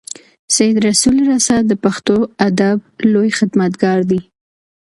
سید 0.55 0.75
رسول 0.87 1.17
رسا 1.31 1.57
د 1.69 1.71
پښتو 1.83 2.15
ادب 2.47 2.77
لوی 3.11 3.29
خدمتګار 3.39 3.99
دی. 4.09 4.21